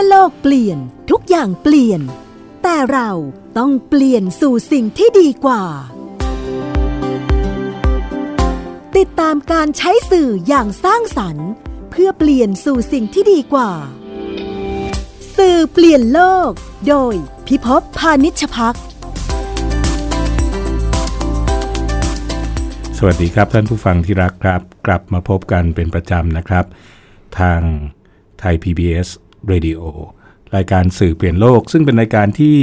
[0.00, 0.78] มื่อโลกเปลี่ยน
[1.10, 2.00] ทุกอย่างเปลี่ยน
[2.62, 3.10] แต่เรา
[3.58, 5.64] ต้องเปลี่ยนสู่สิ่งที่ดีกว่า
[8.96, 11.50] ติดตามการใช้สื่ออย่างสร้างสรรค์
[11.90, 13.70] เพื่อเปลี่ยนสู่สิ่งที่ดีกว่า
[15.36, 16.50] สื่อเปลี่ยนโลก
[16.88, 17.14] โดย
[17.46, 18.76] พิภพพานิชพัก
[22.98, 26.64] สวัสดีครับท่านผู้ฟังที่รักครับ กลับมาพบกันเป็นประจำนะครับ
[27.38, 27.60] ทาง
[28.38, 29.08] ไทย PBS
[29.52, 29.80] Radio
[30.56, 32.56] รายการสื่อเปลี่ยนโลก ซึ่งเป็นรายการที่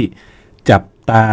[0.70, 1.24] จับตา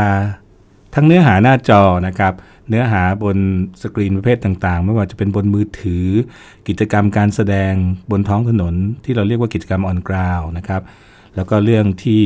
[0.96, 2.34] ทั้งเนื้อหาหน้าจอนะครับ
[2.70, 3.38] เนื้อหาบน
[3.82, 6.06] สกรีนประเภทต่างๆ ไม่ว่าจะเป็นบนมือถือ
[6.68, 7.74] กิจกรรมการแสดง
[8.12, 10.82] บนท้องถนน ที่เราเรียกว่ากิจกรรมออนกราวนะครับ
[11.36, 12.22] แล้วก็เรื่องที่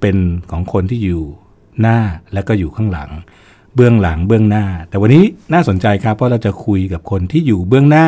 [0.00, 0.16] เป็น
[0.50, 1.22] ของคนที่อยู่
[1.80, 1.98] หน้า
[2.34, 3.10] และก็อยู่ข้างหลัง
[3.74, 8.06] เบื้องหลังเบื้องหน้า แต่วันนี้น่าสนใจครับเพราะเราจะคุยกับคนที่อยู่เบื้องหน้า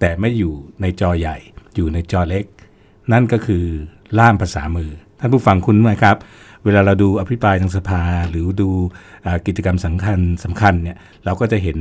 [0.00, 1.36] แต่ไม่อยู่ในจอใหญ่
[1.76, 2.44] อยู่ในจอเล็ก
[3.12, 3.64] นั่นก็คือ
[4.18, 4.90] ล่ามภาษามือ
[5.20, 6.16] ท่านผู้ฟังคุ้นไหมครับ
[6.64, 8.70] เวลาเราดูอภิปรายทางสภาหรือดู
[9.26, 11.78] อกิจกรรมสำคัญสำคัญเนี่ยเราก็จะเห็น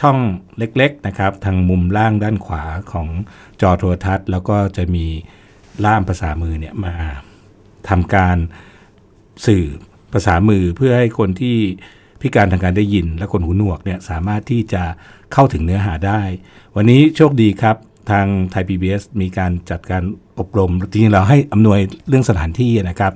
[0.00, 0.18] ช่อง
[0.58, 3.08] เล็กๆนะครับ ทางมุมล่างด้านขวาของ
[3.60, 5.06] จอโทรทัศน์ แล้วก็จะมี
[5.84, 6.94] ล่ามภาษามือเนี่ยมา
[7.88, 8.36] ทำการ
[9.46, 9.66] สื่อ
[10.12, 11.56] ภาษามือเพื่อให้คนที่
[12.20, 14.82] พิการทางการได้ยิน และคนหูหนวกเนี่ยสามารถที่จะ
[15.32, 16.20] เข้าถึงเนื้อหาได้
[16.76, 17.76] วันนี้โชคดีครับ
[18.10, 20.02] ทางไทย PBS มีการจัดการ
[20.38, 23.12] อบรมจริงๆเราให้อำนวยเรื่องสถานที่นะครับ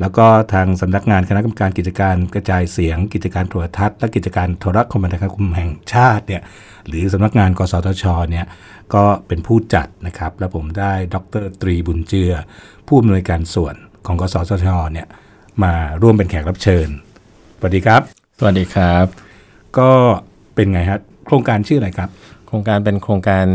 [0.00, 6.42] แล้วก็ทางสำนักงานคณะกรรมการกิจการกระจายเสียง กิจการโทรทัศน์และกิจการโทรคมนาคมแห่งชาติเนี่ย
[6.88, 8.46] หรือสำนักงานกสทชเนี่ย
[8.94, 12.32] ก็เป็นผู้จัดนะครับ และผมได้ดรตรีบุญเจือ
[12.86, 13.74] ผู้อำนวยการส่วน
[14.06, 15.06] ของกสทชเนี่ย
[15.62, 16.88] มาร่วมเป็นแขกรับเชิญ
[17.58, 18.00] สวัสดีครับ
[18.38, 19.06] สวัสดีครับ
[19.78, 19.90] ก็
[20.54, 22.10] เป็นไงฮะโครงการชื่ออะไรครับ
[22.41, 23.46] โครงการเป็นโครงการ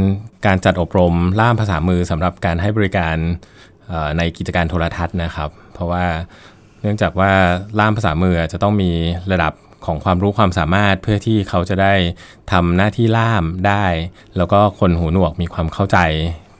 [0.45, 3.15] การจัดอบรมล่ามภาษามือสำหรับการให้บริการ
[3.87, 6.05] เอ่อในกิจการโทรทัศน์นะครับ เพราะว่า
[6.81, 7.31] เนื่องจากว่า
[7.79, 8.91] ล่ามภาษามือจะต้องมี
[9.31, 9.53] ระดับ
[9.85, 11.93] ของความรู้ความสามารถเพื่อที่เขาจะได้
[12.51, 13.85] ทำหน้าที่ล่ามได้
[14.37, 15.97] แล้วก็คนหูหนวกมีความเข้าใจ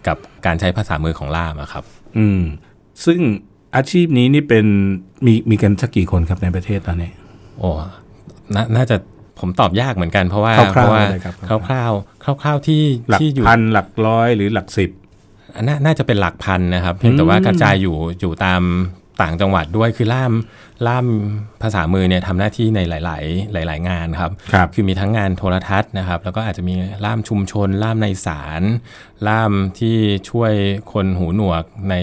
[0.08, 1.84] กับการใช้ภาษามือของล่ามอะครับ
[2.18, 2.42] อืม
[3.06, 3.20] ซึ่ง
[3.76, 4.66] อาชีพนี้นี่เป็น
[5.26, 7.12] มีมีกันสักกี่คนครับในประเทศตอนนี้
[7.60, 7.70] โอ้
[8.56, 8.98] นาน่าจะ
[9.40, 11.36] ผมตอบยากเหมือนกันเพราะว่าคร่าวๆเพราะว่าเลยครับ
[11.68, 14.90] คร่าวๆคร่าวๆที่หลักที่อยู่พันหลักร้อยหรือหลักสิบ
[15.68, 18.62] นาน่าจะเป็นหลักพันนะครับ เพียงแต่ว่ากระจายอยู่อยู่ตาม
[19.22, 20.34] ต่างจังหวัดด้วยคือล่าม
[20.88, 21.06] ล่าม
[21.62, 23.18] ภาษามือเนี่ยทำหน้าที่ในหลา
[23.64, 26.74] ย ๆ หลาย ๆ งานครับครับคือมีทั้งงานโทรทัศน์นะครับ แล้วก็อาจจะมี
[27.06, 28.62] ล่ามชุมชน ล่ามในศาล
[29.28, 29.96] ล่ามที่
[30.30, 30.54] ช่วย
[30.94, 31.96] คนหูหนวกใน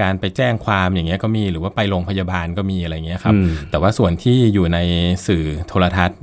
[0.00, 4.78] การไปแจ้งความอย่างเงี้ยก็มีหรือว่าไปโรงพยาบาลก็มีอะไรเงี้ยครับอืมแต่ว่าส่วนที่อยู่ใน
[5.26, 6.18] สื่อโทรทัศน์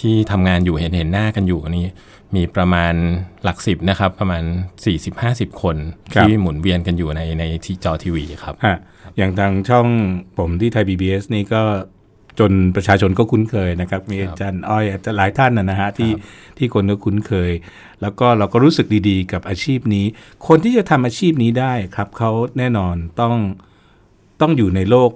[0.00, 1.86] ที่ทำงานอยู่เห็นเห็นหน้ากันอยู่นี่
[2.36, 2.94] มีประมาณ
[3.44, 4.42] หลักสิบนะครับ ประมาณ
[5.02, 5.76] 40-50 คน
[6.14, 8.76] ครับที่หมุนเวียนกันอยู่ในในที่จอทีวีครับฮะ
[9.16, 9.86] อย่างทางช่อง
[10.38, 11.62] ผมที่ไทย PBS นี่ก็
[12.38, 16.12] จนประชาชนก็คุ้นเคยนะครับ มีอาจารย์อ้อยอาจารย์หลายท่านนะนะฮะที่
[16.58, 17.52] ที่คนก็คุ้นเคย
[18.02, 20.06] แล้วก็เราก็รู้สึกดีๆ กับอาชีพนี้
[20.46, 23.34] คนที่จะทำอาชีพนี้ได้ครับเขาแน่นอนต้อง
[24.40, 25.10] ต้องอยู่ในโลก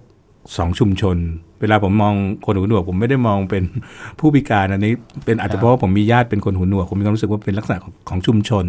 [0.57, 1.17] สองชุมชน
[1.61, 2.15] เวลาผมมอง
[2.45, 3.63] คนหูหนวกผมไม่ได้มองเป็น
[4.19, 4.95] ผู้พิการอันนี้
[5.25, 8.67] เป็นอาจจะเพราะว่าผมมีญาติเป็นคนหูหนวกผมมีความรู้สึกว่าเป็นลักษณะของของชุมชน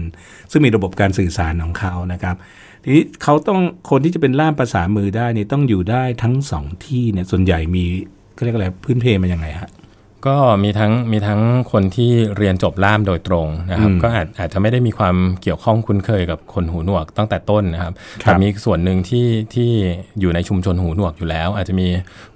[0.51, 2.35] ซึ่งมีระบบการสื่อสารของเขานะครับ
[2.83, 7.85] ทีนี้เขาต้องคนที่จะเป็นล่ามภาษามือได้นี่ต้องอยู่ได้ทั้งสองที่เนี่ยส่วนใหญ่มี
[8.33, 9.69] เขาเรียกอะไรพื้นเพมันยังไงฮะ
[10.27, 11.41] ก็มีทั้งมีทั้ง
[11.71, 19.69] คนที่เรียนจบล่ามโดยตรงนะครับอืมก็อาจอาจจะไม่ได้มีความเกี่ยวข้องคุ้นเคยกับคนหูหนวกตั้งแต่ต้นนะครับครับแต่มีส่วนหนึ่งที่ที่
[20.19, 21.87] อยู่ในชุมชนหูหนวกอยู่แล้ว อาจจะมี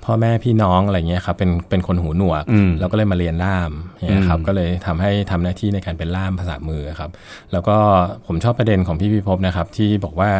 [0.05, 3.71] พ่อแม่พี่น้องอะไรเงี้ยครับเป็นเป็นคนหูหนวกอืมแล้วก็เลยมาเรียนล่าม
[4.09, 7.09] เนี่ยครับอืมก็เลยทำให้ทำหน้าที่ในการเป็นล่ามภาษามือครับ
[7.51, 7.77] แล้วก็
[8.27, 10.31] ผมชอบประเด็นของพี่พิภพนะครับ ที่บอกว่า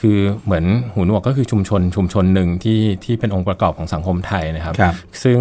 [0.00, 0.64] คือเหมือน
[0.94, 5.40] หูหนวกก็คือชุมชนชุมชนหนึ่งที่ที่เป็นองค์ประกอบของสังคมไทยนะครับครับซึ่ง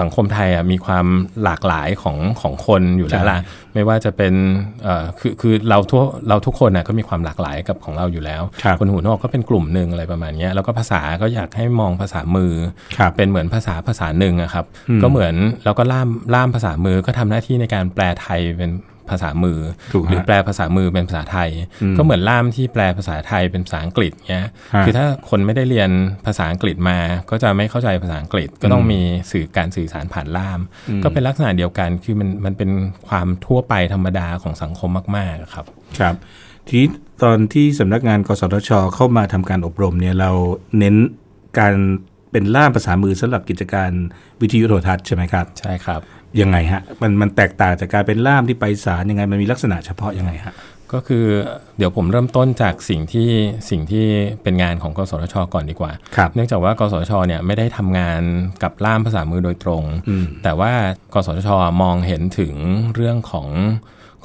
[0.00, 1.06] สังคมไทยอะมีความ
[1.44, 3.38] หลากหลายของของคนอยู่แล้วล่ะ
[3.74, 4.34] ไม่ว่าจะเป็น
[4.82, 12.52] เอ่อคือคือเราทั่วเราทุกคนน่ะก็มีความหลากหลายกับของเราอยู่แล้วครับคนหูนอกก็เป็นกลุ่มหนึ่งอะไรประมาณเนี้ยแล้วก็ภาษาก็อยากให้มองภาษามือ
[12.98, 15.34] ครับเป็นเหมือนภาษาภาษาหนึ่งอะครับอืมก็เหมือน
[15.64, 18.70] แล้วก็ล่ามล่ามภาษามือก็ทำหน้าที่ในการแปลไทยเป็น
[19.10, 19.58] ภาษามือ
[19.94, 21.50] ถูกฮะหรือแปลภาษามือเป็นภาษาไทย
[21.82, 24.52] อืมก็เหมือนล่ามที่แปลภาษาไทยเป็นภาษาอังกฤษเงี้ยฮะ
[24.86, 25.90] คือถ้าคนไม่ได้เรียน
[26.26, 26.98] ภาษาอังกฤษมา
[27.30, 29.00] ก็จะไม่เข้าใจภาษาอังกฤษ ก็ต้องมี
[29.30, 30.60] สื่อการสื่อสารผ่านล่าม
[31.02, 32.70] ก็เป็นลักษณะเดียวกันคือมันมันเป็น
[33.08, 35.66] ความทั่วไปธรรมดาของสังคมมาก ๆ ครับ
[35.98, 36.14] ครับ
[36.68, 36.88] ทีนี้
[37.22, 40.30] ตอนที่สำนักงานกสทช เข้ามาทำการอบรมเนี่ยเรา
[40.78, 40.94] เน้น
[41.58, 41.74] การ
[42.32, 43.90] เป็นล่ามภาษามือสำหรับกิจการ
[44.40, 46.00] วิทยุโทรทัศน์ใช่ไหมครับ ใช่ครับ
[46.40, 50.54] ยังไงฮะมันมันแตกต่างจากการเป็นล่ามที่ไปศาลยังไงมันมีลักษณะเฉพาะยังไงฮะ
[50.92, 51.24] ก็คือ
[51.78, 53.28] เดี๋ยวผมเริ่มต้นจากสิ่งที่
[53.70, 54.06] สิ่งที่
[54.42, 58.22] เป็นงานของกสทช ก่อนดีกว่าครับเนื่องจากว่ากสทช เนี่ยไม่ได้ทำงาน
[58.62, 60.72] กับล่ามภาษามือโดยตรงอืมแต่ว่า
[61.14, 61.50] กสทช
[61.82, 62.54] มองเห็นถึง
[62.94, 63.48] เรื่องของ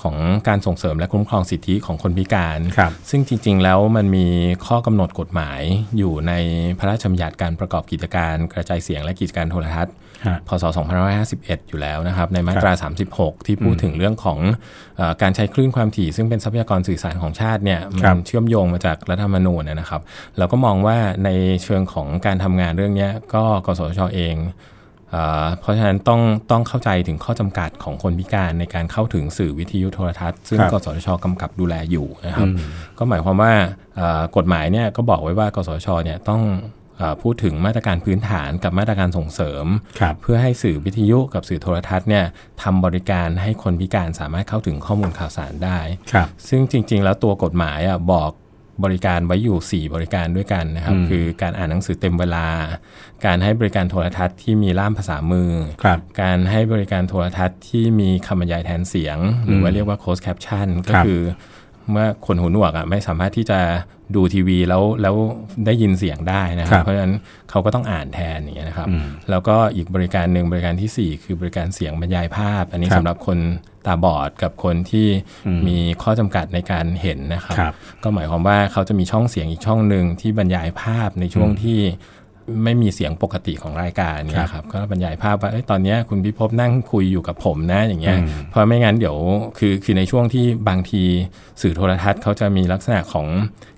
[0.02, 0.18] ของ
[0.48, 4.28] การส่งเสริมและคุ้มครองสิทธิของคนพิการครับซึ่งจริง ๆ แล้วมันมี
[4.66, 5.62] ข้อกำหนดกฎหมาย
[5.98, 6.34] อยู่ใน
[6.80, 10.11] พระราชบัญญัติการประกอบกิจการกระจายเสียงและกิจการโทรทัศน์ฮะ
[10.48, 10.64] พศ
[11.18, 12.72] 2551 อยู่แล้วนะครับ ในมาตรา
[13.10, 14.40] 36 ที่พูดถึงเรื่องของ
[14.98, 20.02] เออการใช้คลื่นความถี่ ซึ่งเป็นทรัพยากรสื่อสารของชาติเนี่ยคมัรันบเชื่อมโยงมาจากรัฐธรรมนูญนะครับ
[20.38, 21.30] เราก็มองว่าใน
[21.64, 24.38] เชิงของการทำงานเรื่องเนี้ยก็กสทชเอง
[25.12, 26.22] เอ่อเพราะฉะนั้นต้อง
[26.52, 32.48] ต้องเข้าใจถึงข้อจำกัดของคนพิการในการเข้าถึงสื่อวิทยุโทรทัศน์ ซึ่งครับกสทชกำกับดูแลอยู่นะครับ
[32.98, 33.54] ก็หมายความว่า
[33.96, 36.81] เอ่อกฎหมายเนี่ยก็บอกไว้ว่ากสทชเนี่ยต้องเออ
[37.24, 39.66] พูดถึงมาตรการพื้นฐานกับมาตรการส่งเสริม
[40.00, 42.26] ครับเพื่อให้สื่อวิทยุกับสื่อโทรทัศน์เนี่ย
[42.64, 45.80] ทำบริการให้คนพิการสามารถเข้าถึงข้อมูลข่าวสารได้
[46.12, 48.32] ครับซึ่งจริง ๆ แล้วตัวกฎหมายอะบอก
[48.84, 52.48] บริการไว้อยู่ 4 บริการด้วยกันนะครับอืมคือการอ่านหนังสือเต็มเวลา
[53.26, 55.52] การให้บริการโทรทัศน์ที่มีล่ามภาษามือ
[55.84, 61.22] ครับการให้บริการโทรทัศน์ที่มีคำบรรยายแทนเสียง หรือว่าเรียกว่า closed caption ก็ครับคือ
[61.90, 63.60] เมื่อคนหูหนวกอะไม่สามารถที่จะ
[64.16, 65.16] ดูทีวีแล้วแล้ว
[65.66, 67.14] ได้ยินเสียงได้นะคครัรับบเพราะฉะนั้น
[67.50, 73.40] เขาก็ต้องอ่านแทนอย่างเงี้ยนะครับอืมแล้วก็อีกบริการหนึ่งบริการทีสี่ 4 คือบริการเสียงบรรยายภาพ อันนี้ครับสำหรับคน
[73.88, 75.08] ตาบอดกับคนที่
[75.48, 77.74] อืมมีข้อจำกัดในการเห็นนะครับครับ
[78.04, 81.80] ก็หมายความว่าเขาจะมีช่องเสียงอีกช่องหนึ่งที่บรรยายภาพในช่วงที่
[82.64, 89.18] ไม่มีเสียงปกติของรายการเนี่ยครับก็บรรยายภาพว่าเอ้ยตอนเนี้ยคุณพิภพนั่งคุยอยู่กับผมนะอย่างเงี้ยอืมเพราะไม่งั้นเดี๋ยว
[89.58, 91.04] คือคือในช่วงที่บางที
[91.62, 93.28] สื่อโทรทัศน์เขาจะมีลักษณะของ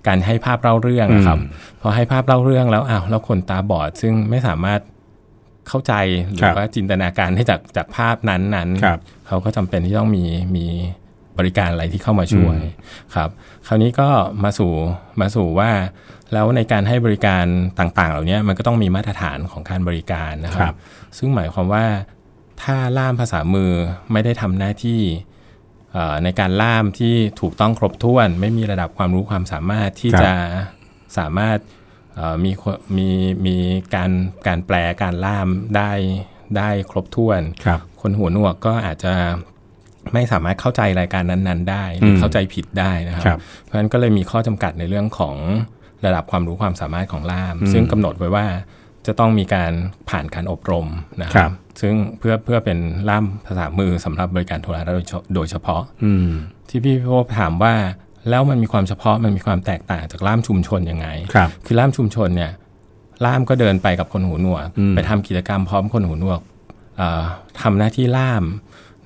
[0.07, 1.39] การให้ภาพเล่าเรื่องนะครับ
[1.81, 4.79] พอให้ภาพเล่าเรื่องแล้วอ้าวแล้วคนตาบอดซึ่งไม่สามารถ
[5.67, 5.93] เข้าใจ
[6.31, 10.25] หรืครัอบว่าจินตนาการให้จากจากภาพนั้นนั้นๆครับเขาก็จำเป็นที่ต้องมี
[10.55, 10.67] มี
[11.37, 12.57] บริการอะไรที่เข้ามาช่วย
[13.15, 13.29] ครับ
[13.67, 14.09] คราวนี้ก็
[14.43, 14.71] มาสู่
[15.21, 15.71] มาสู่ว่า
[16.33, 17.45] แล้วในการให้บริการ
[17.79, 20.77] ต่างๆ เหล่านี้มันก็ต้องมีมาตรฐานของการบริการนะคครัรับบ
[21.17, 21.85] ซึ่งหมายความว่า
[22.63, 23.71] ถ้าล่ามภาษามือ
[24.11, 25.01] ไม่ได้ทำหน้าที่
[25.93, 30.33] เอ่อในการล่ามที่ถูกต้องครบถ้วน ไม่มีระดับความรู้ความสามารถที่ครับจะ
[31.17, 31.57] สามารถ
[32.15, 33.09] เอ่อมีคนมี
[33.45, 33.55] มี
[33.95, 34.11] การ
[34.47, 35.91] การแปลการล่ามได้
[36.57, 39.13] ได้ครบถ้วนครับคนหัวหนวกก็อาจจะ
[40.13, 45.35] ไม่สามารถเข้าใจรายการนั้น ๆ ได้หรืออมเข้าใจผิดได้นะคครัรับ เพราะฉะนั้นก็เลยมีข้อจำกัดในเรื่องของ
[46.05, 48.45] ระดับความรู้ความสามารถของล่าม ซึ่งกำหนดไว้ว่า
[49.07, 49.71] จะต้องมีการ
[50.09, 50.87] ผ่านการอบรม
[51.21, 52.77] นะคครัรับบซึ่งเพื่อเพื่อเป็น
[53.09, 56.29] ล่ามภาษามือสำหรับบริการโทรทัศน์โดยเฉโดยเฉพาะ อืม
[56.69, 57.73] ที่พี่พิภพถามว่า
[58.29, 62.51] แล้วมันมีความเฉพาะมันมีความแตกต่างจากล่ามชุมชนยังไงครับคือล่ามชุมชนเนี่ย
[63.25, 66.39] ล่ามก็เดินไปกับคนหูหนวกอืมไปทำกิจกรรมพร้อมคนหูหนวก
[66.97, 67.23] เอ่อ
[67.61, 68.43] ทำหน้าที่ล่าม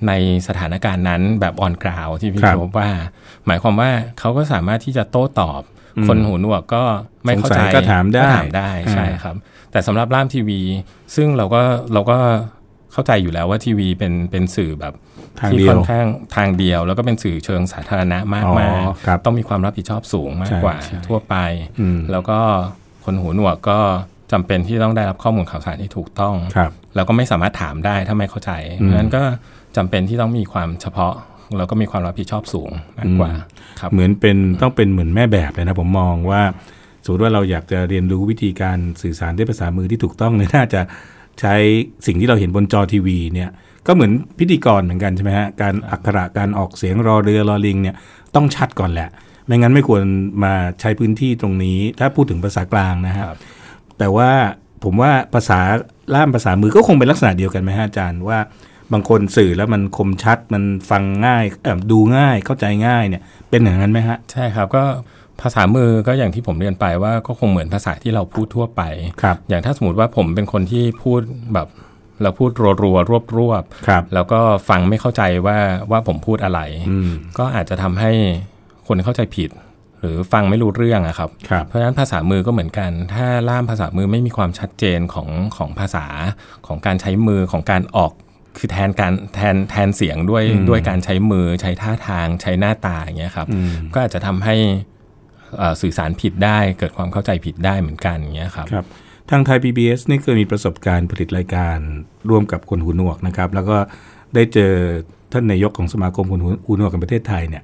[0.06, 0.12] ใน
[0.48, 2.90] สถานการณ์นั้นแบบออนกราวที่พี่ครับพบว่า
[3.46, 5.62] หมายความว่าเขาก็สามารถที่จะโต้ตอบ
[6.08, 6.82] คนหูหนวกก็
[7.24, 9.36] ไม่เข้าใจสงสัยก็ถามได้ก็ถามได้ใช่ครับ
[9.72, 10.60] แต่สำหรับล่ามทีวี
[11.16, 11.60] ซึ่งเราก็
[11.92, 12.18] เราก็
[12.92, 14.94] เข้าใจอยู่แล้วว่าทีวีเป็นเป็นสื่อแบบ
[15.40, 16.06] ทางที่เดียค่วอนข้าง
[16.36, 18.72] ทางเดียว แล้วก็เป็นสื่อเชิงสาธารณะมากอ๋อมาก
[19.06, 21.34] ครับต้องมีความรับผิดชอบสูงมากใช่กว่าใช่ทั่วไป
[21.80, 22.38] อืมแล้วก็
[23.04, 23.78] คนหูหนวกก็
[24.32, 29.22] จำเป็นที่ต้องได้รับข้อมูลข่าวสารที่ถูกต้องครับแล้วก็ไม่สามารถถามได้ถ้าไม่เข้าใจอืมเพราะฉะนั้นก็
[29.78, 31.14] จำเป็นที่ต้องมีความเฉพาะ
[31.56, 33.30] แล้วก็มีความรับผิดชอบสูงมากกว่า
[33.80, 36.42] ครับเหมือนเป็นต้องเป็นเหมือนแม่แบบเลยนะผมมองว่า
[37.04, 40.80] สมมติว่าเราอยากจะเรียนรู้วิธีการสื่อสารด้วยภาษามือที่ถูกต้องเนี่ยน่าจะ
[41.40, 41.54] ใช้
[42.06, 43.50] สิ่งที่เราเห็นบนจอทีวีเนี่ย
[43.86, 47.96] ก็เหมือนพิธีกรเหมือนกันใช่ไหมฮะการอักขระการออกเสียงรอเรือรอลิงเนี่ย
[48.34, 49.08] ต้องชัดก่อนแหละ
[49.46, 50.02] ไม่งั้นไม่ควร
[50.44, 53.38] มาใช้พื้นที่ตรงนี้ ถ้าพูดถึงภาษากลางนะฮะครับ
[53.98, 54.30] แต่ว่า
[54.84, 55.60] ผมว่าภาษา
[56.14, 58.38] ล่ามภาษามือก็คงเป็นลักษณะเดียวกันไหมฮะอาจารย์ว่า
[58.92, 64.84] บางคนสื่อแล้วมันคมชัดมันฟังง่ายเอ่อดูง่ายเข้าใจง่ายเนี่ย เป็นอย่างนั้นไหมฮะ ใช่ครับก็
[65.42, 68.82] ภาษามือก็อย่างที่ผมเรียนไปว่าก็คงเหมือนภาษาที่เราพูดทั่วไป
[69.22, 71.20] ครับอย่างถ้าสมมติว่าผมเป็นคนที่พูด
[71.54, 71.68] แบบ
[72.22, 72.50] เราพูด
[72.82, 75.58] รัวๆรวบรวบๆครับแล้วก็ฟังไม่เข้าใจว่า
[75.90, 78.12] ว่าผมพูดอะไรอืมก็อาจจะทำให้
[78.86, 79.50] คนเข้าใจผิด
[80.00, 86.04] หรือฟังไม่รู้เรื่องอะครับครับเพราะฉะนั้นภาษามือก็เหมือนกัน ถ้าล่ามภาษามือไม่มีความชัดเจนของของภาษา
[86.66, 88.12] ของการใช้มือของการออก
[88.56, 94.56] คือแทนการแทนแทนเสียงด้วยอืมด้วยการใช้มือใช้ท่าทางใช้หน้าตาอย่างเงี้ยครับอืมก็อาจจะทำให้
[95.58, 98.86] เอ่อสื่อสารผิดได้เกิดความเข้าใจผิดได้เหมือนกันอย่างเงี้ยครับครับ
[99.30, 101.78] ทางไทย PBS นี่เคยมีประสบการณ์ผลิตรายการ
[102.30, 103.76] ร่วมกับคนหูหนวกนะครับ แล้วก็
[104.34, 104.72] ได้เจอ
[105.32, 107.62] ท่านนายกของสมาคมคนหูหูหนวกแห่งประเทศไทยเนี่ย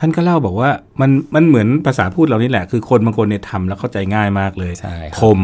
[0.00, 5.40] ท่านก็เล่าบอกว่ามันมันเหมือนภาษาพูดเรานี่แหละ คือคนบางคนเนี่ยทำแล้วเข้าใจง่ายมากเลยใช่ครับคม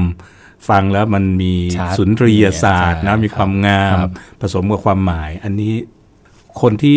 [0.68, 5.74] ฟังแล้วมันมีชัดสุนทรียศาสตร์นะใช่มีความงามครับผสมกับความหมาย อันนี้
[6.60, 6.96] คนที่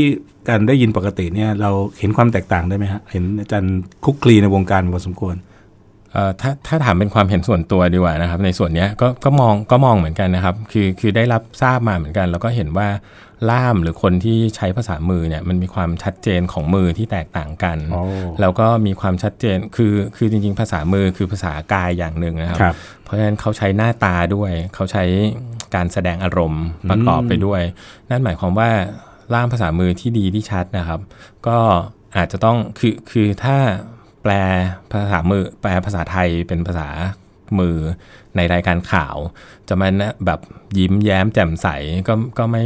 [0.49, 5.52] การได้ยินปกติเนี่ยเราเห็นความแตกต่างได้ไหมฮะเห็นอาจารย์คุกคลีในวงการพอสมควรเอ่อ
[6.41, 12.87] ถ้าถ้าถามเป็นความเห็นส่วนตัวดีกว่านะครับ ในส่วนเนี้ยก็ก็มองก็มองเหมือนกันนะครับ คือคือได้รับทราบมาเหมือนกัน แล้วก็เห็นว่า
[13.49, 18.03] ล่ามหรือคนที่ใช้ภาษามือเนี่ยมันมีความชัดเจนของมือที่แตกต่างกันอ๋อ
[18.41, 25.03] แล้วก็มีความชัดเจนคือคือจริง ๆ ภาษามือคือภาษากายอย่างหนึ่งนะครับครับเพราะฉะนั้นเขาใช้หน้าตาด้วย เขาใช้
[25.75, 27.61] การแสดงอารมณ์ประกอบไปด้วย
[28.09, 28.69] นั่นหมายความว่า
[29.33, 30.99] ล่ามภาษามือที่ดีที่ชัดนะครับ
[31.47, 31.57] ก็
[32.17, 33.57] อาจจะต้องคือคือถ้า
[34.23, 34.33] แปล
[34.91, 36.89] ภาษามือ แปลภาษาไทยเป็นภาษา
[37.59, 37.77] มือ
[38.35, 39.17] ในรายการข่าว
[39.67, 40.39] จะมานะแบบ
[40.77, 41.67] ยิ้มแย้มแจ่มใส
[42.07, 42.63] ก็ก็ไม่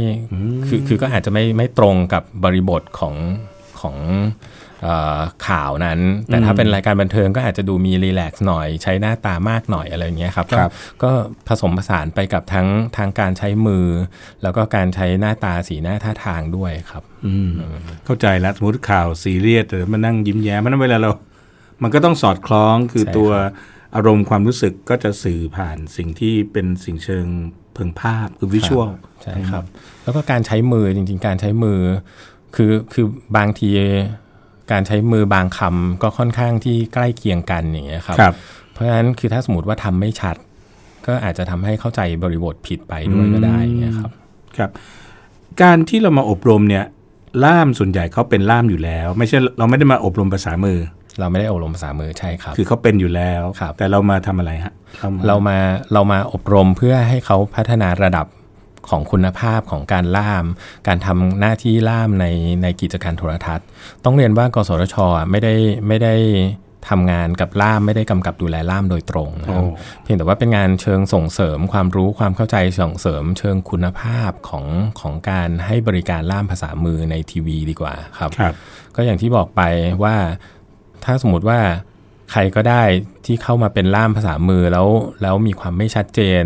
[0.68, 3.14] คือคือก็อาจจะไม่ไม่ตรงกับบริบทของ
[3.80, 3.96] ของ
[4.82, 4.88] เอ
[5.18, 10.72] อข่าวนั้น แต่ถ้าเป็นรายการบันเทิงก็อาจจะดูมีรีแลกซ์หน่อย ใช้หน้าตามากหน่อยอะไรอย่างเงี้ยครับก็ครับ
[11.02, 11.10] ก็
[11.48, 13.86] ผสมผสานไปกับทั้งทางการใช้มือ
[14.42, 17.50] แล้วก็การใช้หน้าตาสีหน้าท่าทางด้วยครับอืม
[18.04, 21.10] เข้าใจแล้วสมมติข่าวซีเรียสหรือมานั่งยิ้มแย้มมันเวลาเรา
[21.82, 23.30] มันก็ต้องสอดคล้องคือใช่ตัว
[23.94, 27.26] อารมณ์ความรู้สึกก็จะสื่อผ่านสิ่งที่เป็นสิ่งเชิง
[27.74, 28.90] เพิงภาพคือวิชวล
[29.22, 29.64] ใช่ครับ
[30.02, 31.80] แล้วก็การใช้มือจริง ๆ การใช้มือ
[32.56, 33.06] คือคือ
[33.36, 33.70] บางที
[34.72, 38.34] การใช้มือบางคำก็ค่อนข้างที่ใกล้เคียงกันอย่างเงี้ยครับครับ
[38.72, 40.36] เพราะฉะนั้นคือถ้าสมมติว่าทำไม่ชัด
[41.06, 44.10] ก็อาจจะทำให้เข้าใจบริบทผิดไปด้วยก็ได้อย่างเงี้ยครับ
[44.56, 44.70] ครับ
[45.62, 46.84] การที่เรามาอบรมเนี่ย
[47.44, 50.78] ล่ามส่วนใหญ่เขาเป็นล่ามอยู่แล้ว ไม่ใช่เราไม่ได้มาอบรมภาษามือ
[51.20, 55.58] เราไม่ได้อบรมภาษามือใช่ครับ คือเขาเป็นอยู่แล้วครับแต่เรามาทำอะไรฮะเรามาเรามา
[55.92, 58.26] เรามาอบรมเพื่อให้เขาพัฒนาระดับ
[58.90, 60.44] ของคุณภาพของการล่าม
[60.86, 62.26] การทำหน้าที่ล่ามใน
[62.62, 63.66] ในกิจการโทรทัศน์
[64.04, 65.54] ต้องเรียนว่ากสทชอะไม่ได้
[65.86, 66.14] ไม่ได้
[66.88, 74.64] ทำงานกับล่ามไม่ได้กำกับดูแลล่ามโดยตรงนะครับโอ้เพียงแต่ว่าเป็นงานเชิงส่งเสริมความรู้ความเข้าใจส่งเสริมเชิงคุณภาพของ
[75.00, 78.54] ของการให้บริการล่ามภาษามือในทีวีดีกว่าครับครับ
[78.96, 79.62] ก็อย่างที่บอกไป
[80.02, 80.14] ว่า
[81.08, 81.60] ถ้าสมมติว่า
[82.32, 82.82] ใครก็ได้
[83.26, 84.86] ที่เข้ามาเป็นล่ามภาษามือแล้ว
[85.22, 86.44] แล้วมีความไม่ชัดเจน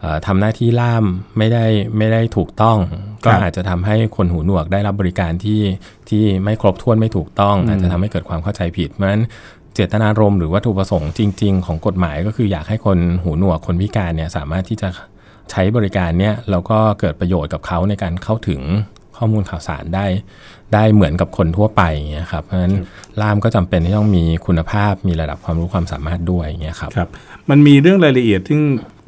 [0.00, 1.04] เอ่อทำหน้าที่ล่าม
[1.38, 1.64] ไม่ได้
[1.96, 2.78] ไม่ได้ถูกต้อง
[3.24, 5.60] ก็ครับอาจจะทำให้คนหูหนวกได้รับบริการที่
[6.08, 9.22] ที่ไม่ครบถ้วนไม่ถูกต้อง อาจจะทำให้เกิดความเข้าใจผิดเพราะฉะนั้น
[9.74, 14.88] เจตนารมณ์หรือวัตถุประสงค์จริง ๆ ของกฎหมายก็คืออยากให้คนหูหนวกคนพิการเนี่ยสามารถที่จะ
[15.50, 18.60] ใช้บริการเนี่ยแล้วก็เกิดประโยชน์กับเขาในการเข้าถึง
[19.16, 20.06] ข้อมูลข่าวสารได้
[20.74, 22.74] ได้เหมือนกับคนทั่วไปอย่างเงี้ยครับเพราะฉะนั้น
[23.20, 27.08] ล่ามก็จำเป็นที่ต้องมีคุณภาพมีระดับความรู้ความสามารถด้วยอย่างเงี้ยครับครับ
[27.50, 28.60] มันมีเรื่องรายละเอียดซึ่ง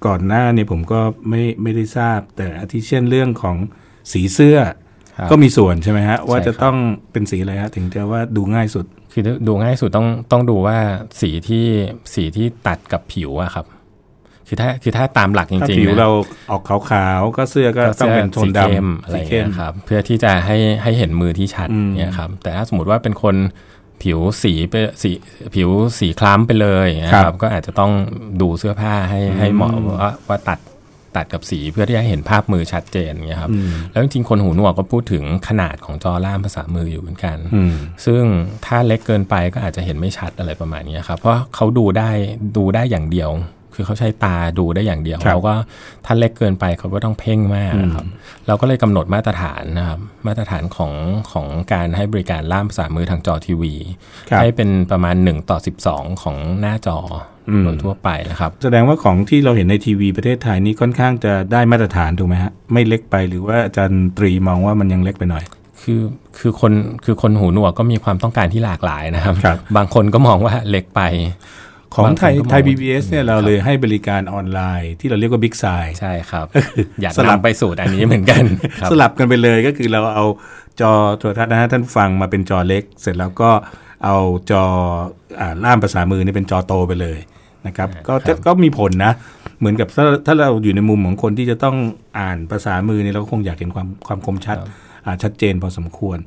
[0.06, 3.56] ก่อนหน้าเนี่ยผมก็ไม่ไม่ได้ทราบ แต่อาทิเช่นเรื่องของ
[4.12, 4.58] สีเสื้อ
[5.18, 6.76] ครับก็มีส่วนใช่ไหมฮะว่าใช่จะครับต้อง
[7.12, 10.78] เป็นสีอะไรฮะถึงจะว่าดูง่ายสุด คือดูง่ายสุดต้องต้องดูว่า
[11.20, 11.66] สีที่
[12.14, 13.66] สีที่ตัดกับผิวอะครับ
[14.48, 16.10] คือถ้าคือถ้าตามหลักจถ้าริงผิวๆนะเรา
[16.50, 23.36] ออกขาวๆก็เสื้อก็ต้องเป็นโทนดสีเข้มำอะไรสีอย่างเข้เงี้มยครับเพื่อที่จะให้ให้เห็นมือที่ชัดอืมเนี่ยครับแต่ถ้าสมมติว่าเป็นคน
[24.02, 25.10] ผิวสีไปสี
[25.54, 27.92] ผิวสีคล้ำไปเลยนะคครัรับบก็อาจจะต้อง
[28.40, 30.58] ดูเสื้อผ้าให้ให้เหมาะว่าว่าตัด
[31.16, 37.74] ตัดกับสีเพื่อที่จะเห็นภาพมือชัดเจนอย่างเงี้ยครับอืมแล้วจริงๆคนหูหนวกก็พูดถึงขนาดของจอล่ามภาษามืออยู่เหมือนกันอืม
[38.06, 38.22] ซึ่ง
[38.64, 42.10] ถ้าเล็กเกินไปก็อาจจะเห็นไม่ชัดอะไรประมาณนี้ครับเพราะเขาดูได้
[42.56, 43.30] ดูได้อย่างเดียว
[43.74, 45.54] คือเขาใช้ตาดูได้อย่างเดียวครับแล้วก็
[46.06, 48.06] ถ้าเล็กเกินไปเขาก็ต้องเพ่งมากนะครับ
[48.46, 50.92] เราก็เลยกำหนดมาตรฐานนะครับมาตรฐานของ
[51.32, 53.74] ของการให้บริการล่ามภาษามือทางจอทีวี
[54.30, 55.58] ครับให้เป็นประมาณ 1 ต่อ
[55.90, 56.98] 12 ของหน้าจอ
[57.48, 65.44] อมโดยทั่วไปนะครับ แสดงว่าของที่เราเห็นในทีวีประเทศไทยนี่ค่อนข้างจะได้มาตรฐานถูกไหมฮะไม่เล็กไปหรือว่าอาจารย์ตรีมองว่ามันยังเล็กไปหน่อย
[65.82, 66.00] คือ
[66.38, 66.72] คือคน
[67.04, 71.02] คือคนหูหนวกก็มีความต้องการที่หลากหลายนะครับครับบางคนก็มองว่าเล็กไป
[71.94, 75.64] ของไทยบางคนก็มองไทย PBS เนี่ยเราเลยให้บริการออนไลน์ ที่เราเรียกว่าบิ๊กไซ
[76.00, 76.46] ใช่ครับ
[77.02, 78.44] อยากสลับนำไปสู่อันนี้เหมือนกัน
[78.80, 80.24] ครับสลับกันไปเลยก็คือเราเอา
[80.80, 83.50] จอโทรทัศน์นะฮะท่านฟังมาเป็นจอเล็ก เสร็จแล้วก็
[84.04, 84.16] เอา
[84.50, 84.64] จอ
[85.40, 87.18] อ่าล่ามภาษามือนี่เป็นจอโตไปเลย
[87.66, 89.12] นะครับก็จะก็มีผลนะ
[89.58, 91.76] เหมือนกับถ้าถ้าเราอยู่ในมุมของคนที่จะต้อง
[92.18, 94.56] อ่านภาษามือเนี่ยเราก็คงอยากเห็นความความคมชัด
[95.04, 96.18] อ่าชัดเจนพอสมควร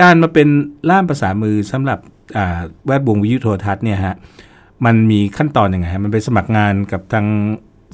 [0.00, 0.48] การมาเป็น
[0.90, 1.98] ล่ามภาษามือสำหรับ
[2.36, 4.14] อ่าแวดวงวิทยุโทรทัศน์เนี่ยฮะ
[4.86, 7.26] มันมีขั้นตอนอยังไงฮะมันไปสมัครงานกับทาง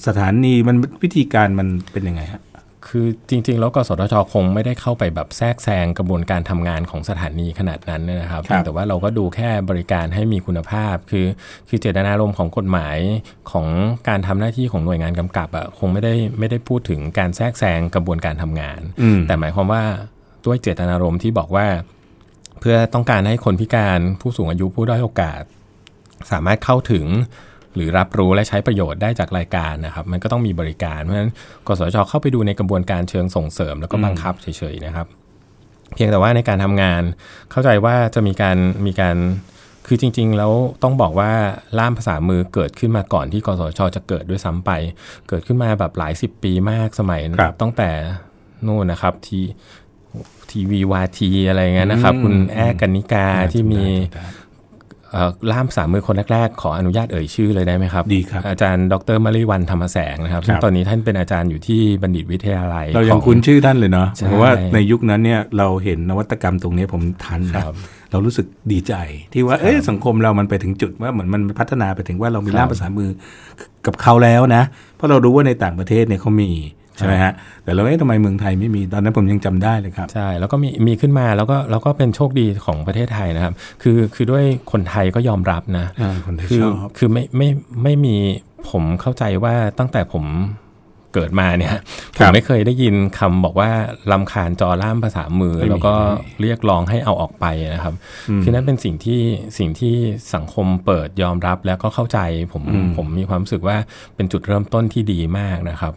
[0.06, 2.42] สถานีมันวิธีการมันเป็นยังไงฮะ
[2.90, 11.26] คือจริงๆ แล้วกสทชคงไม่ได้เข้าไปแบบแทรกแซงกระบวนการทำงานของสถานีขนาดนั้นนะครับครับแต่ว่าเราก็ดูแค่บริการให้มีคุณภาพ คือ
[11.68, 12.98] คือเจตนารมณ์ของกฎหมาย
[13.50, 13.66] ของ
[14.08, 19.82] การทำหน้าที่ของหน่วยงานกำกับอะคงไม่ได้ไม่ได้พูดถึงการแทรกแซงกระบวนการทำงานอืมแต่หมายความว่า
[20.46, 21.66] ด้วยเจตนารมณ์ที่บอกว่า
[22.60, 25.42] เพื่อต้องการให้คนพิการผู้สูงอายุผู้ด้อยโอกาส
[26.32, 27.06] สามารถเข้าถึง
[27.74, 31.32] หรือรับรู้และใช้ประโยชน์ได้จากรายการนะครับ มันก็ต้องมีบริการ เพราะฉะนั้น
[31.66, 35.06] กสทชเข้าไปดูในกระบวนการเชิงส่งเสริม แล้วก็บังคับเฉยๆนะครับ
[35.94, 37.02] เพียงแต่ว่าในการทำงาน
[37.50, 39.16] เข้าใจว่าจะมีการมีการ
[39.86, 40.52] คือจริง ๆ แล้ว
[40.82, 41.30] ต้องบอกว่า
[41.78, 44.70] ล่ามภาษามือเกิดขึ้นมาก่อนที่กสชจะเกิดด้วยซ้ำไป
[45.28, 47.90] เกิดขึ้นมาแบบหลายสิบปีมากสมัยครับตั้งแต่
[48.66, 49.40] นู่นนะครับที
[50.50, 54.30] ทีวีวาทีอะไรเงี้ยนะครับอืมคุณแอ้กันนิกาที่มีได้เอ่อ
[55.52, 67.74] ล่ามภาษามือคนแรกๆ ขออนุญาตเอ่ยชื่อเลยได้ไหมครับดีครับ อาจารย์ดรมริวันธรรมแสงนะครับซึ่คงรับตอนนี้ท่านเป็นอาจารย์อยู่ที่บัณฑิตวิทยาลัย เรายังของคุ้นชื่อท่านเลยเนาะใช่เพราะว่าในยุคนั้นเนี่ยเราเห็นนวัตกรรมตรงนี้ผมทันคนะรับ
[68.10, 68.94] เรารู้สึกดีใจ
[69.32, 73.10] ที่ว่าเอ้ยสังคมเรามันไปถึงจุดว่าเหมือนมันพัฒนาไปถึงว่าเรามีครับล่ามภาษามือ
[73.86, 74.62] กับเขาแล้วนะ
[74.96, 76.50] เพราะเรารู้ว่าในต่างประเทศเนี่ยเขามี
[76.96, 77.32] ใช่ไหมฮะ
[77.64, 87.48] แต่เราเอ๊ะทำไมเมืองไทยไม่มีตอนนั้นผมยังจำได้เลยครับใช่แล้วก็มีมีขึ้นมาแล้วก็แล้วก็เป็นโชคดีของประเทศไทยนะครับ คือคือด้วยคนไทยก็ยอมรับนะอ่าคนไทยคืชออบคือไม่ไม่
[87.82, 88.16] ไม่มี
[88.70, 90.24] ผมเข้าใจว่าตั้งแต่ผม
[91.14, 91.72] เกิดมาเนี่ย
[92.18, 93.70] คผรับมไม่เคยได้ยินคำบอกว่า
[94.12, 97.94] ลำคาญจอล่ามภาษามือไม่มีแล้วก็ไม่มีเรียกร้องให้เอาออกไปนะครับ
[98.42, 99.20] คือนั่นเป็นสิ่งที่
[99.58, 99.94] สิ่งที่
[100.34, 102.18] สังคมเปิดยอมรับแล้วก็เข้าใจ
[102.52, 102.62] ผม
[102.96, 103.76] ผมมีความรู้สึกว่า
[104.16, 105.94] เป็นจุดเริ่มต้นที่ดีมากนะครับ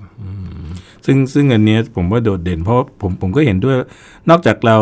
[1.06, 3.76] ซึ่งซึ่งอันเนี้ยผมว่าโดดเด่น เพราะผมผมก็เห็นด้วย
[4.30, 4.78] นอกจากเรา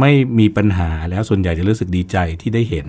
[0.00, 2.86] ไม่มีปัญหาแล้วส่วนใหญ่จะรู้สึกดีใจที่ได้เห็น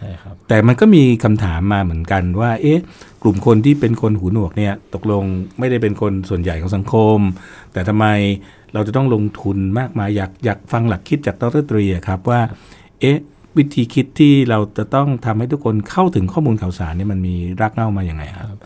[0.00, 2.82] ใช่ครับแต่มันก็มีคำถามมาเหมือนกันว่า เอ๊ะ
[3.22, 5.24] กลุ่มคนที่เป็นคนหูหนวกเนี่ย ตกลง
[5.58, 7.18] ไม่ได้เป็นคนส่วนใหญ่ของสังคม
[7.72, 8.06] แต่ทำไม
[8.74, 12.40] เราจะต้องลงทุนมากมายอยากอยากฟังหลักคิดจากดรตรีอะครับว่า
[13.00, 13.18] เอ๊ะ
[13.56, 18.58] วิธีคิดที่เราจะต้องทำให้ทุกคนเข้าถึงข้อมูลข่าวสารเนี่ยมันมีรากเหง้ามาอย่างไงครับ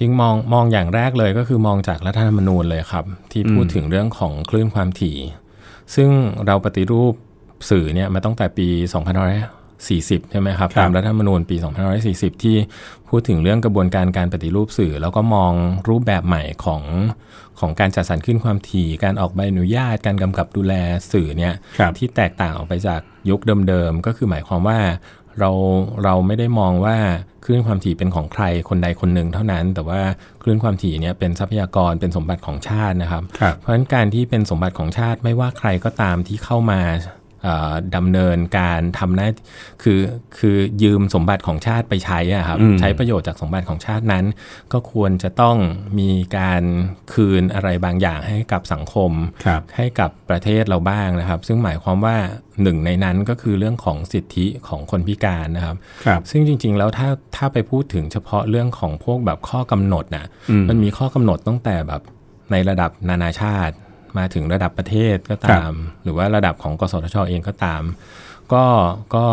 [0.00, 5.16] จริงมองมองอย่างแรกเลยก็คือมองจากรัฐธรรมนูญเลยครับ ที่พูดถึงเรื่องของคลื่นความถี่
[5.94, 6.10] ซึ่ง
[6.46, 7.14] เราปฏิรูป
[7.70, 8.68] สื่อเนี่ยมาตั้งแต่ปี
[9.48, 11.56] 2540 ใช่ไหมครับครับตามรัฐธรรมนูญปี
[12.00, 12.56] 2540 ที่
[13.08, 15.52] พูดถึงเรื่องกระบวนการการปฏิรูปสื่อ แล้วก็มอง
[15.88, 16.82] รูปแบบใหม่ของ
[17.60, 20.74] ของการจัดสรรขึ้นความถี่ การออกใบอนุญาต การกำกับดูแล
[21.12, 24.78] สื่อเนี่ยครับที่แตกต่างออกไปจากยุคเดิมๆ ก็คือหมายความว่า
[25.38, 25.50] เรา
[26.04, 26.96] เราไม่ได้มองว่า
[27.44, 30.00] คลื่นความถี่เป็นของใครคนใดคนหนึ่งเท่านั้น แต่ว่า
[30.42, 37.19] คลื่นความถี่เนี่ยเป็นทรัพยากรเป็นสมบัติของชาตินะครับครับเพราะฉะนั้นการที่เป็นสมบัติของชาติไม่ว่าใครก็ตามที่เข้ามาเอ่อ
[37.96, 39.28] ดำเนินการทำหน้า
[39.82, 40.00] คือ
[40.38, 44.24] คือยืมสมบัติของชาติไปใช้อะครับอืมใช้ประโยชน์จากสมบัติของชาตินั้น
[44.72, 45.56] ก็ควรจะต้อง
[45.98, 46.62] มีการ
[47.12, 49.12] คืนอะไรบางอย่างให้กับสังคม
[49.44, 52.16] ครับให้กับประเทศเราบ้างนะครับ ซึ่งหมายความว่า
[52.62, 55.76] หนึ่งในนั้นก็คือเรื่องของสิทธิของคนพิการนะครับ
[56.06, 62.02] ครับซึ่งจริง ๆ แล้วถ้าถ้าไปพูดถึงเฉพาะเรื่องของพวกแบบข้อกำหนดนะอืมมันมีข้อกำหนดตั้งแต่แบบ
[62.52, 63.74] ในระดับนานาชาติ
[64.18, 67.82] มาถึงระดับประเทศก็ตาม หรือว่าระดับของกสทชเองก็ตาม
[68.52, 68.64] ก็
[69.14, 69.26] ก็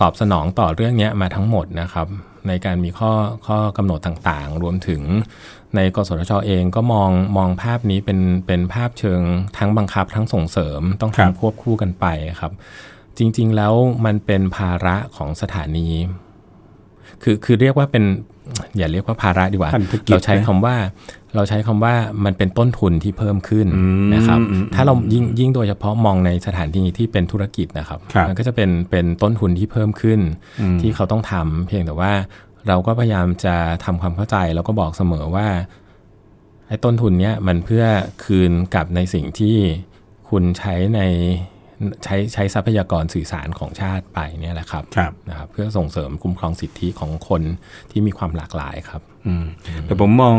[0.00, 2.08] ตอบสนองต่อเรื่องเนี้ยมาทั้งหมดนะครับ
[2.48, 3.12] ในการมีข้อ
[3.46, 5.02] ข้อกำหนดต่างๆ รวมถึง
[5.76, 9.20] ในกสทชเองก็มองมองภาพนี้เป็นเป็นภาพเชิง
[9.58, 12.06] ทั้งบังคับทั้งส่งเสริมต้องครับทำควบคู่กันไป
[12.40, 12.52] ครับ
[13.18, 15.88] จริง ๆ แล้วมันเป็นภาระของสถานี
[17.22, 18.04] คือคือเรียกว่าเป็น
[18.78, 20.76] อย่าเรียกว่าภาระดีกว่าพันธกิจเราใช้นะคำว่า
[21.36, 30.20] เราใช้คำว่ามันเป็นต้นทุนที่เพิ่มขึ้นอืมนะครับอืมถ้าเรายิ่งยิ่งโดยเฉพาะมองในสถานที่ที่เป็นธุรกิจนะครับครับมันก็จะเป็นเป็นต้นทุนที่เพิ่มขึ้น
[30.60, 32.12] อืมที่เขาต้องทำเพียงแต่ว่า
[32.68, 35.48] เราก็พยายามจะทำความเข้าใจ แล้วก็บอกเสมอว่า
[36.68, 37.84] ไอ้ต้นทุนเนี้ยมันเพื่อ
[38.24, 39.56] คืนกลับในสิ่งที่
[40.28, 41.00] คุณใช้ใน
[42.04, 47.42] ใช้ใช้ทรัพยากรสื่อสารของชาติไปเนี่ยแหละครับครับนะครับเพื่อส่งเสริมคุ้มครองสิทธิของคน
[47.90, 49.46] ที่มีความหลากหลายครับอืม
[49.84, 50.36] แต่ผมมอง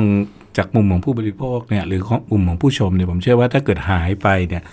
[0.57, 4.63] จากมุมของผู้บริโภคเนี่ยหรือของมุมของผู้ชมเนี่ยผมเชื่อว่าถ้าเกิดหายไปเนี่ย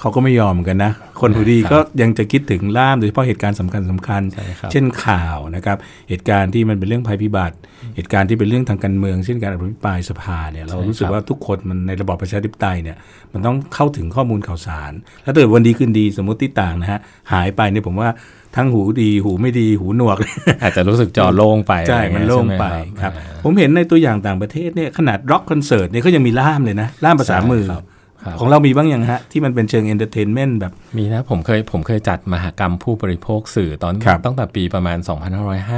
[0.00, 5.76] เขาก็ไม่ยอมเหมือนกันนะ คนหูดีครับก็ยังจะคิดถึงล่ามโดยเฉพาะเหตุการณ์สำคัญสำคัญใช่ครับเช่นข่าวนะครับ
[6.08, 7.56] เหตุการณ์ที่มันเป็นเรื่องภัยพิบัติ
[7.96, 12.96] เหตุการณ์ที่เป็นเรื่องทางการเมือง เช่นการอภิปรายสภาเนี่ยเรารู้สึกว่าทุกคนมันในระบอบประชาธิปไตยเนี่ย
[13.32, 17.00] มันต้องเข้าถึงข้อมูลข่าวสาร แล้วถ้าเกิดวันดีคืนดีสมมติที่ต่างนะฮะ
[17.32, 18.08] หายไปเนี่ยผมว่า
[18.56, 20.18] ทั้งหูดีหูไม่ดีหูหนวก
[20.62, 22.64] อาจจะรู้สึกจอโล่งไปใช่อะไรเงี้ยมันโล่งใช่หไป
[23.02, 27.95] ครับอ่าผมเห็นในตัวอย่างต่างประเทศเนี่ยขนาดร็อกคอนเสิร์ตเนี่ยเขายังมีล่ามเลยนะล่ามภาษามือใช่ครับครับ
[28.40, 34.98] ของเรามีบ้างยังฮะ ที่มันเป็นเชิง entertainment แบบ มีนะ ผมเคยผมเคยจัดมหกรรมผู้บริโภคสื่อตอนครับตั้งแต่ปีประมาณ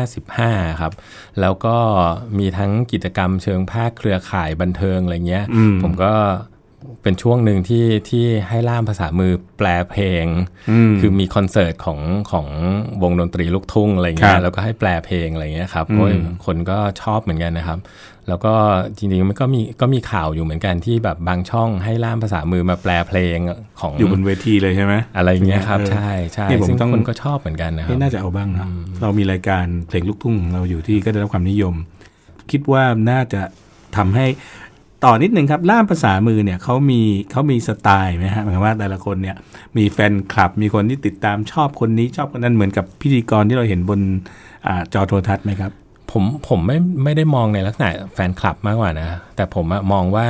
[0.00, 0.92] 2555 ครับ
[1.40, 1.76] แล้วก็
[2.38, 6.12] มีทั้งกิจกรรมเชิงภาคเครือข่ายบันเทิงอะไรเงี้ยอืมผมก็
[7.02, 10.26] เป็นช่วงหนึ่งที่ที่ให้ล่ามภาษามือแปลเพลง
[10.70, 12.46] อืมคือมีคอนเสิร์ตของของ
[13.02, 17.78] วงดนตรีลูกทุ่งอะไรเงี้รัยบแล้วก็ให้แปลเพลงอะไรเงี้ยครับอืมเพราะว่าคนก็ชอบเหมือนกันนะครับ
[18.28, 18.54] แล้วก็
[18.96, 23.38] จริงๆมันก็มีก็มีข่าวอยู่เหมือนกันที่แบบบางช่องให้ล่ามภาษามือมาแปลเพลง
[23.80, 28.66] ของอยู่บนเวทีเลยใช่ไหมอะไรเงี้ยครับเออใช่ใช่นี่ผมซึ่งต้องคนก็ชอบเหมือนกันนะครับนี่น่าจะเอาบ้างนะ
[29.02, 31.74] เรามีรายการเพลงลูกทุ่งของเราอยู่ที่ก็ได้รับความนิยม
[32.50, 33.42] คิดว่าน่าจะ
[33.96, 34.26] ทำให้
[35.04, 39.36] ต่อนิดนึงครับล่ามภาษามือเนี่ยเขามีเขามีสไตล์ไหมฮะหมายความว่าแต่ละคนเนี่ย
[39.76, 44.00] มีแฟนคลับมีคนที่ติดตามชอบคนนี้ชอบคนนั้นเหมือนกับพิธีกรที่เราเห็นบน
[44.66, 45.72] อาจอโทรทัศน์ไหมครับ
[46.12, 50.28] ผมผมไม่ไม่ได้มองในลักษณะแฟนคลับมากกว่านะ แต่ผมอะมองว่า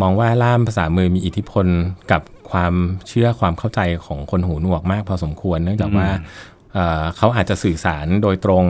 [0.00, 1.66] มองว่าล่ามภาษามือมีอิทธิพล
[2.12, 2.74] กับความ
[3.08, 6.08] เชื่อความเข้าใจของคนหูหนวกมากพอสมควร เนื่องจากว่า
[6.72, 8.66] เอ่อเขาอาจจะสื่อสารโดยตรง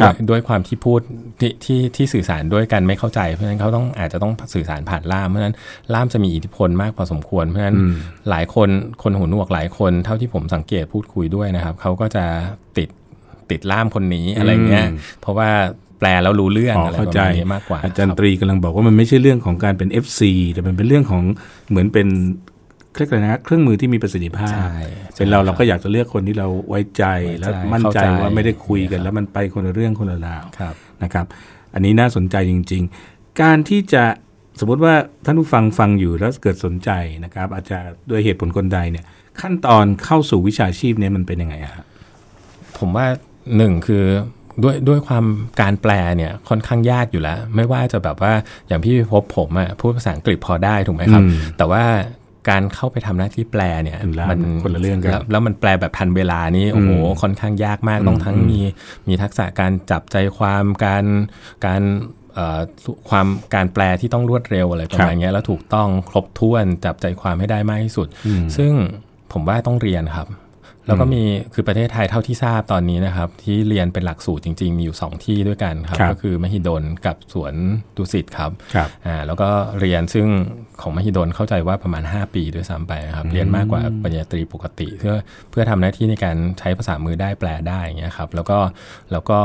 [0.00, 1.00] ครับด้วยด้วยความที่พูด
[1.40, 5.56] ที่ที่ที่สื่อสารด้วยกันไม่เข้าใจ เพราะฉะนั้นเขาต้องอาจจะต้องสื่อสารผ่านล่ามเพราะฉะนั้น
[5.94, 7.78] ล่ามจะมีอิทธิพลมากพอสมควรเพราะฉะนั้น
[8.30, 8.68] หลายคน
[9.02, 12.24] คนหูหนวกหลายคนเท่าที่ผมสังเกตพูดคุยด้วยนะครับเขาก็จะ
[12.78, 12.88] ติด
[13.50, 14.86] ติดล่ามคนนี้อะไรเงี้ย
[15.20, 15.50] เพราะว่า
[15.98, 20.20] แปลแล้วรู้เรื่องอ๋ออะไรเข้าประใจมาณนี้มากกว่า อาจารคย์บตรีกำลังบอกว่ามันไม่ใช่เรื่องของการเป็น FC
[20.52, 21.22] แต่มันเป็นเรื่องของ
[21.70, 22.08] เหมือนเป็น
[22.92, 24.74] เครื่องอะไรนะเครื่องมือที่มีประสิทธิภาพใช่
[25.16, 31.26] เป็นเราใช่เราก็อยากจะเลือกคนที่เราไว้ใจไว้ใจและมั่นใจเข้าใจว่าไม่ได้คุยกันครับแล้วมันไปคนละเรื่องคนละราวครับนะครับ
[31.74, 34.04] อันนี้น่าสนใจจริง ๆ การที่จะ
[34.60, 36.90] สมมติว่าท่านผู้ฟังฟังอยู่แล้วเกิดสนใจ
[37.24, 37.78] นะครับ อาจจะ
[38.10, 39.04] ด้วยเหตุผลคนใดเนี่ย
[39.40, 41.84] ขั้นตอนเข้าสู่วิชาชีพเนี่ยมันเป็นยังไงอะฮะ
[42.78, 43.06] ผมว่า
[43.56, 44.04] หนึ่งคือ
[44.62, 45.24] ด้วยด้วยความ
[45.60, 48.32] การแปลเนี่ยค่อนข้างยากอยู่แล้ว ไม่ว่าจะแบบว่า
[48.68, 51.84] อย่างพี่พิภพผมอะพูดภาษาอังกฤษพอได้ถูกไหมครับอืมแต่ว่า
[52.48, 56.90] การเข้าไปทำหน้าที่แปลเนี่ยเป็นล่ามคนละเรื่องกันแล้วแล้วมันแปลแบบทันเวลานี่โอ้โห
[57.22, 58.60] ค่อนข้างยากมากต้องทั้งมี
[59.08, 61.04] มีทักษะการจับใจความการ
[61.66, 61.82] การ
[62.34, 62.60] เอ่อ
[63.08, 68.06] ความการแปลที่ต้องรวดเร็วอะไรประมาณเนี้ยแล้วถูกต้องครบถ้วนจับใจความให้ได้มากที่สุด
[68.56, 68.72] ซึ่ง
[69.32, 70.28] ผมว่าต้องเรียนครับ
[70.86, 71.22] แล้วก็มี
[71.54, 77.54] คือประเทศไทยเท่าที่ทราบตอนนี้นะครับ ที่เรียนเป็นหลักสูตรจริง ๆ มีอยู่ 2 ที่ด้วยกันครับครับ ก็คือมหิดลกับสวน
[77.96, 79.48] ดุสิตครับครับอ่าแล้วก็
[79.80, 80.26] เรียนซึ่ง
[80.80, 85.14] ของมหิดลเข้าใจว่าประมาณ 5 ปีด้วยซ้ำไปครับ เรียนมากกว่าปริญญาตรีปกติ เพื่อ
[85.50, 88.58] เพื่อทำหน้าที่ในการใช้ภาษามือได้แปลได้อย่างเงี้ยครับแล้วก็
[89.12, 89.38] แล้วก็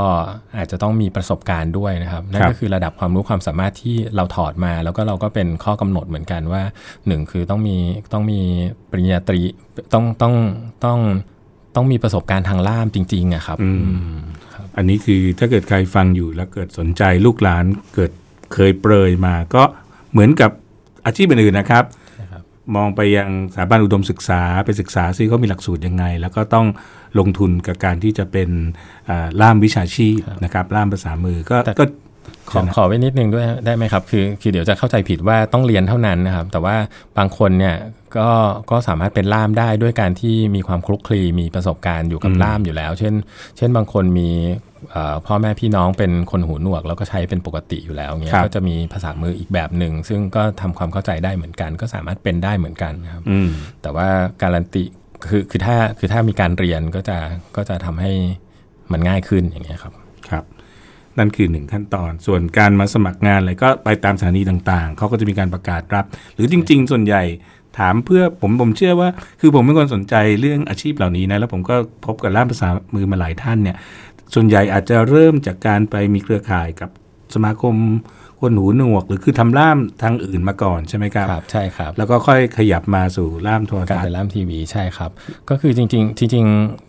[0.58, 6.64] อาจจะต้องมีประสบการณ์ด้วยนะครับนั่นครับก็คือระดับความรู้ความสามารถที่เราถอดมา แล้วก็เราก็เป็นข้อกำหนดเหมือนกันว่า
[7.08, 7.78] หนึ่งคือต้องมี
[8.14, 8.40] ต้องมี
[8.92, 9.42] ปริญญาตรี
[9.94, 10.36] ต้องต้อง
[10.86, 11.00] ต้อง
[11.76, 13.70] ต้องมีประสบการณ์ทางล่ามจริงๆอะครับอื
[14.14, 14.20] ม
[14.78, 18.12] อันนี้คือถ้าเกิดใครฟังอยู่แล้วเกิดสนใจลูกหลานเกิด
[18.54, 19.64] เคยเปรยมา ก็
[20.12, 20.52] เหมือนกับ
[21.06, 21.84] อาชีพอื่นๆนะครับ
[22.32, 22.44] ครับ
[22.76, 26.68] มองไปยังสถาบันอุดมศึกษาไปศึกษาซิเขามีหลักสูตรยังไง แล้วก็ต้อง
[27.20, 28.50] ลงทุนกับการที่จะเป็น
[29.10, 31.84] อ่าล่ามวิชาชีพนะครับล่ามภาษามือก็แต่ก็
[32.52, 36.76] ขอขอไว้นิดนึงด้วยได้ไหมครับ คือคือเดี๋ยวจะเข้าใจผิดว่าต้องเรียนเท่านั้นนะครับ แต่ว่า
[37.18, 37.76] บางคนเนี่ย
[38.18, 38.30] ก็
[38.72, 43.14] ก็สามารถเป็นล่ามได้ด้วยการที่มีความคลุกคลีมีประสบการณ์อยู่กับล่ามอยู่แล้ว เช่น
[43.58, 44.30] เช่นบางคนมี
[44.92, 53.50] เอ่อพ่อแม่พี่น้องเป็นคนหูหนวก แล้วก็ใช้เป็นปกติอยู่แล้วเงี้ครัยบก็จะมีภาษามืออีกแบบหนึ่งซึ่งก็ทำความเข้าใจได้เหมือนกัน ก็สามารถเป็นได้เหมือนกันนะครับอืม
[53.82, 54.08] แต่ว่า
[54.42, 54.84] การันตี
[55.30, 57.18] คือคือถ้าคือถ้ามีการเรียนก็จะ
[57.56, 58.12] ก็จะทำให้
[58.92, 59.94] มันง่ายขึ้นอย่างเงี้ยครับ
[60.30, 60.44] ครับ
[61.18, 67.24] นั่นคือหนึ่งขั้นตอน ส่วนการมาสมัครงานอะไรก็ไปตามสถานีต่างๆ เขาก็จะมีการประกาศรับ หรือจริง ๆ ส่วนใหญ่
[67.78, 69.10] ถามเพื่อผมผมเชื่อว่า
[69.42, 73.78] คือผมเป็นคนสนใจเรื่องอาชีพเหล่านี้นะ แล้วผมก็พบกับล่ามภาษามือมาหลายท่านเนี่ย
[74.34, 76.90] ส่วนใหญ่อาจจะเริ่มจากการไปมีเครือข่ายกับ
[77.36, 77.76] สมาคม
[78.42, 85.12] คนหูหนวก หรือคือทำล่ามทางอื่นมาก่อนใช่ไหมครับครับ ใช่ครับ แล้วก็ค่อยขยับมาสู่ล่ามโทรการทัศเป็นน์ล่ามทีวีใช่ครับ
[85.50, 86.89] ก็คือจริง ๆ จริงๆ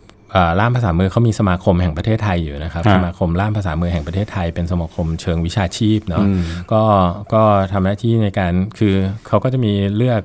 [0.59, 6.25] ล่ามภาษามือเขามีสมาคมแห่งประเทศไทยอยู่นะครับฮะสมาคมล่ามภาษามือแห่งประเทศไทย เป็นสมาคมเชิงวิชาชีพเนาะ
[6.71, 6.83] ก็
[7.33, 8.93] ก็ทำหน้าที่ในการคือ
[9.27, 10.21] เขาก็จะมีเลือก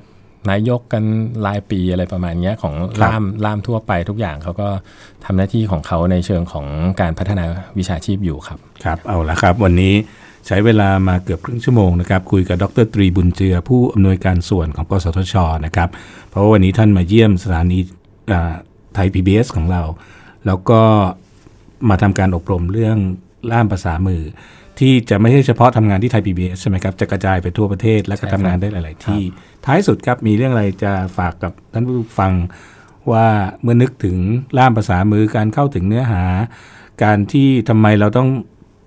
[0.49, 1.03] นายกกัน
[1.45, 4.69] รายปีอะไรประมาณเนี้ยของล่ามล่ามทั่วไปทุกอย่างเขาก็
[5.25, 6.65] ทำหน้าที่ของเขาในเชิงของ
[7.01, 7.43] การพัฒนา
[7.77, 9.93] วิชาชีพอยู่ครับ ครับเอาละครับ วันนี้
[10.47, 15.89] ใช้เวลามาเกือบครึ่งชั่วโมงนะครับ คุยกับดรตรีบุญเจือ ผู้อำนวยการส่วนของกสทชนะครับ
[16.29, 17.79] เพราะว่าวันนี้ท่านมาเยี่ยมสถานี
[18.31, 18.53] อ่า
[18.97, 19.83] ไทย PBS ของเรา
[20.45, 20.81] แล้วก็
[21.89, 22.97] มาทำการอบรมเรื่อง
[23.51, 24.21] ล่ามภาษามือ
[24.79, 29.21] ที่จะไม่ใช่เฉพาะทำงานที่ไทย PBS ใช่ไหมครับ จะกระจายไปทั่วประเทศและก็ใช่ครับทำงานได้หลาย ๆ ที่
[29.65, 32.31] ท้ายสุดครับมีเรื่องอะไรจะฝากกับท่านผู้ฟัง
[33.11, 33.27] ว่า
[33.61, 34.17] เมื่อนึกถึง
[34.57, 36.23] ล่ามภาษามือการเข้าถึงเนื้อหา
[37.03, 38.29] การที่ทำไมเราต้อง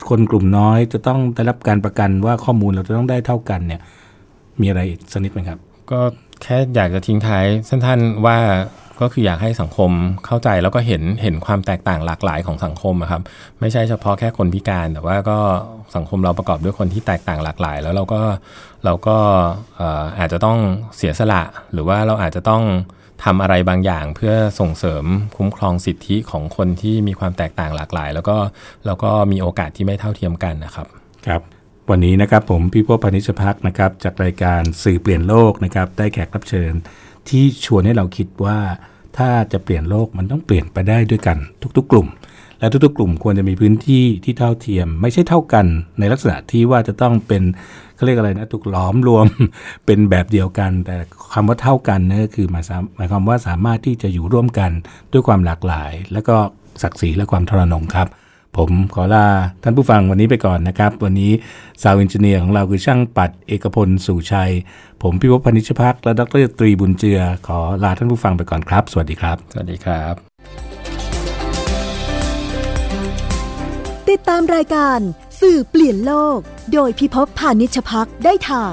[0.09, 3.81] คนกลุ่มน้อยจะต้องได้รับการประกันว่าข้อมูลเราจะต้องได้เท่ากันเนี่ย
[4.61, 5.59] มีอะไรอีกสักนิดไหมครับ
[5.91, 6.01] ก็
[6.43, 8.39] แค่อยากจะทิ้งท้ายสั้นๆว่า
[9.01, 9.91] ก็คืออยากให้สังคม
[10.27, 13.23] เข้าใจแล้วก็เห็นเห็นความแตกต่างหลากหลายของสังคมอะครับ
[13.61, 15.39] ไม่ใช่เฉพาะแค่คนพิการ แต่ว่าก็
[15.97, 18.21] สังคมเราประกอบด้วยคนที่แตกต่างหลากหลาย แล้วเราก็
[18.85, 19.17] เราก็
[20.19, 20.59] อาจจะต้อง
[20.97, 22.63] เสียสละ หรือว่าเราอาจจะต้อง
[23.25, 25.05] ทำอะไรบางอย่างเพื่อส่งเสริม
[25.37, 28.37] คุ้มครองสิทธิของคนที่มีความแตกต่างหลากหลาย แล้วก็
[28.87, 30.87] แล้วก็มีโอกาสที่ไม่เท่าเทียมกันนะครับ
[31.27, 31.43] ครับ
[31.91, 36.73] วันนี้นะครับผมพี่พบพนิชพักนะครับจากรายการสื่อเปลี่ยนโลกนะครับได้แขกรับเชิญ
[37.29, 38.59] ที่ชวนให้เราคิดว่า
[39.19, 41.39] ถ้าจะเปลี่ยนโลกมันต้องเปลี่ยนไปได้ด้วยกัน
[41.77, 42.09] ทุกๆ กลุ่ม
[42.59, 45.67] และทุกๆ กลุ่มควรจะมีพื้นที่ที่เท่าเทียม ไม่ใช่เท่ากัน
[45.99, 47.43] ในลักษณะที่ว่าจะต้องเป็น
[47.95, 49.27] เขาเรียกอะไรนะถูกล้อมรวม
[49.87, 50.97] เป็นแบบเดียวกัน แต่
[51.33, 52.65] คำว่าเท่ากันนั่นก็คือหมาย
[52.97, 54.71] หมายความว่าสามารถที่จะอยู่ร่วมกัน
[55.13, 56.37] ด้วยความหลากหลาย แล้วก็
[56.83, 58.09] ศักดิ์ศรีและความทรนงครับ
[58.57, 59.27] ผมขอลา
[59.63, 61.33] ท่านผู้ฟังวันนี้ไปก่อนนะครับ วันนี้
[61.83, 64.51] sound engineer ของเราคือช่างปัดเอกพลสู่ชัย
[65.03, 70.15] ผมพิพพนิชพักและดรตรีบุญเจือ ขอลาท่านผู้ฟังไปก่อนครับ สวัสดีครับ สวัสดีครับ
[74.11, 74.99] ติดตามรายการ
[75.41, 76.39] สื่อเปลี่ยนโลก
[76.73, 78.73] โดยพิภพพานิชพักได้ทาง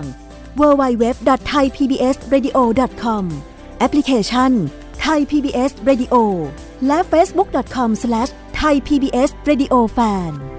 [0.60, 3.24] www.thaipbsradio.com
[3.80, 4.52] แอปพลิเคชัน
[5.06, 6.16] Thai PBS Radio
[6.88, 7.00] และ
[8.58, 10.57] ไทย PBS Radio Fan